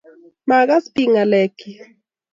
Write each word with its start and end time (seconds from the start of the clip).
maakas 0.47 0.85
bik 0.93 1.07
ngalekchik 1.11 1.79